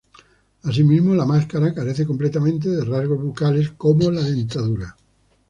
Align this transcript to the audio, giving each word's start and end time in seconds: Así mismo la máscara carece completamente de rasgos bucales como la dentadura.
Así 0.63 0.83
mismo 0.83 1.13
la 1.13 1.27
máscara 1.27 1.75
carece 1.75 2.07
completamente 2.07 2.69
de 2.69 2.83
rasgos 2.83 3.21
bucales 3.21 3.69
como 3.77 4.09
la 4.09 4.23
dentadura. 4.23 4.97